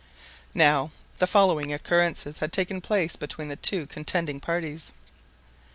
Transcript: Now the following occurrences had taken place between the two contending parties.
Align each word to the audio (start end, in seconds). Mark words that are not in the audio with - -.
Now 0.55 0.89
the 1.17 1.27
following 1.27 1.71
occurrences 1.71 2.39
had 2.39 2.51
taken 2.51 2.81
place 2.81 3.15
between 3.15 3.49
the 3.49 3.55
two 3.55 3.85
contending 3.85 4.39
parties. 4.39 4.93